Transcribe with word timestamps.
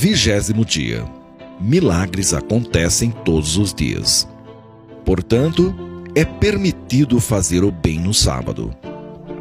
Vigésimo 0.00 0.64
dia. 0.64 1.04
Milagres 1.60 2.32
acontecem 2.32 3.10
todos 3.10 3.56
os 3.56 3.74
dias. 3.74 4.28
Portanto, 5.04 5.74
é 6.14 6.24
permitido 6.24 7.18
fazer 7.18 7.64
o 7.64 7.72
bem 7.72 7.98
no 7.98 8.14
sábado. 8.14 8.72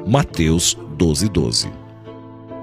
Mateus 0.08 0.76
12, 0.98 1.30
12. 1.30 1.70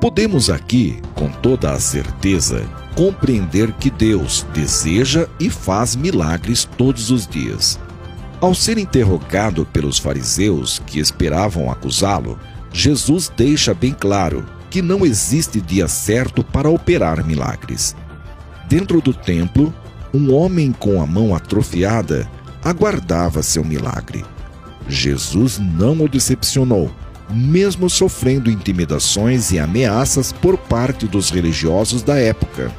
Podemos 0.00 0.50
aqui, 0.50 1.00
com 1.14 1.28
toda 1.28 1.70
a 1.70 1.78
certeza, 1.78 2.68
compreender 2.96 3.70
que 3.74 3.90
Deus 3.90 4.44
deseja 4.52 5.28
e 5.38 5.48
faz 5.48 5.94
milagres 5.94 6.64
todos 6.64 7.12
os 7.12 7.28
dias. 7.28 7.78
Ao 8.40 8.56
ser 8.56 8.76
interrogado 8.76 9.64
pelos 9.66 10.00
fariseus 10.00 10.82
que 10.84 10.98
esperavam 10.98 11.70
acusá-lo, 11.70 12.40
Jesus 12.72 13.32
deixa 13.36 13.72
bem 13.72 13.92
claro 13.92 14.44
que 14.74 14.82
não 14.82 15.06
existe 15.06 15.60
dia 15.60 15.86
certo 15.86 16.42
para 16.42 16.68
operar 16.68 17.24
milagres. 17.24 17.94
Dentro 18.68 19.00
do 19.00 19.14
templo, 19.14 19.72
um 20.12 20.34
homem 20.34 20.72
com 20.72 21.00
a 21.00 21.06
mão 21.06 21.32
atrofiada 21.32 22.28
aguardava 22.60 23.40
seu 23.40 23.64
milagre. 23.64 24.24
Jesus 24.88 25.60
não 25.60 26.00
o 26.00 26.08
decepcionou, 26.08 26.90
mesmo 27.30 27.88
sofrendo 27.88 28.50
intimidações 28.50 29.52
e 29.52 29.60
ameaças 29.60 30.32
por 30.32 30.58
parte 30.58 31.06
dos 31.06 31.30
religiosos 31.30 32.02
da 32.02 32.18
época. 32.18 32.72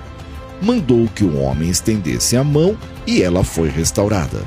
Mandou 0.62 1.08
que 1.08 1.24
o 1.24 1.40
homem 1.40 1.70
estendesse 1.70 2.36
a 2.36 2.44
mão 2.44 2.78
e 3.08 3.22
ela 3.22 3.42
foi 3.42 3.70
restaurada. 3.70 4.44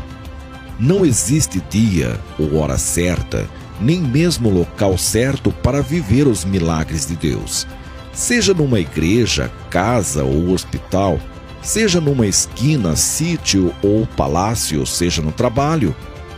Não 0.78 1.02
existe 1.02 1.62
dia 1.70 2.20
ou 2.38 2.58
hora 2.58 2.76
certa 2.76 3.48
nem 3.80 4.00
mesmo 4.00 4.50
local 4.50 4.98
certo 4.98 5.50
para 5.50 5.82
viver 5.82 6.26
os 6.26 6.44
milagres 6.44 7.06
de 7.06 7.16
Deus. 7.16 7.66
Seja 8.12 8.52
numa 8.52 8.80
igreja, 8.80 9.50
casa 9.70 10.24
ou 10.24 10.50
hospital, 10.50 11.20
seja 11.62 12.00
numa 12.00 12.26
esquina, 12.26 12.96
sítio 12.96 13.72
ou 13.82 14.06
palácio, 14.06 14.84
seja 14.84 15.22
no 15.22 15.30
trabalho, 15.30 15.94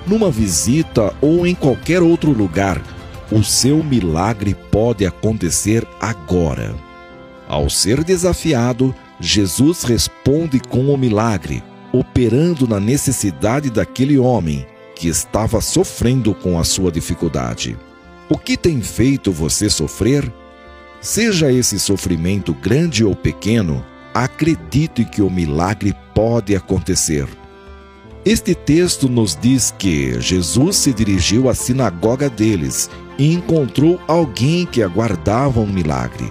numa 0.06 0.31
visita 0.31 1.15
ou 1.20 1.47
em 1.47 1.55
qualquer 1.55 2.03
outro 2.03 2.33
lugar, 2.33 2.83
o 3.31 3.43
seu 3.43 3.83
milagre 3.83 4.56
pode 4.70 5.06
acontecer 5.06 5.87
agora. 6.00 6.75
Ao 7.48 7.70
ser 7.70 8.05
desafiado, 8.05 8.95
Jesus 9.20 9.84
responde 9.84 10.61
com 10.61 10.93
o 10.93 10.98
milagre, 10.98 11.62
operando 11.93 12.67
na 12.67 12.81
necessidade 12.81 13.70
daquele 13.70 14.19
homem 14.19 14.67
que 15.01 15.09
estava 15.09 15.62
sofrendo 15.62 16.34
com 16.34 16.61
a 16.61 16.65
sua 16.65 16.93
dificuldade. 16.93 17.75
O 18.29 18.37
que 18.37 18.55
tem 18.55 18.83
feito 18.83 19.33
você 19.33 19.70
sofrer? 19.70 20.31
Seja 21.01 21.51
esse 21.51 21.81
sofrimento 21.81 22.53
grande 22.53 23.03
ou 23.03 23.17
pequeno, 23.17 23.83
acredite 24.12 25.06
que 25.06 25.23
o 25.23 25.31
milagre 25.31 25.97
pode 26.15 26.55
acontecer. 26.55 27.27
Este 28.27 28.55
texto 28.55 29.09
nos 29.09 29.34
diz 29.34 29.75
que 29.78 30.21
Jesus 30.21 30.77
se 30.77 30.93
dirigiu 30.93 31.48
à 31.48 31.55
sinagoga 31.55 32.28
deles 32.28 32.91
e 33.19 33.33
encontrou 33.33 33.98
alguém 34.06 34.67
que 34.67 34.83
aguardava 34.83 35.61
um 35.61 35.67
milagre. 35.67 36.31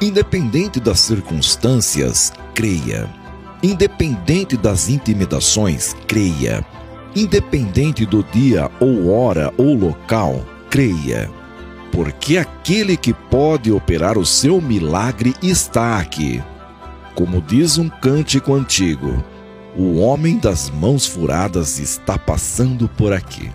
Independente 0.00 0.78
das 0.78 1.00
circunstâncias, 1.00 2.32
creia. 2.54 3.10
Independente 3.60 4.56
das 4.56 4.88
intimidações, 4.88 5.96
creia. 6.06 6.64
Independente 7.14 8.06
do 8.06 8.22
dia 8.22 8.70
ou 8.78 9.12
hora 9.12 9.52
ou 9.56 9.74
local, 9.74 10.44
creia, 10.70 11.28
porque 11.90 12.38
aquele 12.38 12.96
que 12.96 13.12
pode 13.12 13.72
operar 13.72 14.16
o 14.16 14.24
seu 14.24 14.60
milagre 14.60 15.34
está 15.42 15.98
aqui. 15.98 16.40
Como 17.14 17.42
diz 17.42 17.78
um 17.78 17.88
cântico 17.88 18.54
antigo, 18.54 19.22
o 19.76 19.98
homem 19.98 20.38
das 20.38 20.70
mãos 20.70 21.04
furadas 21.04 21.78
está 21.78 22.16
passando 22.16 22.88
por 22.88 23.12
aqui. 23.12 23.50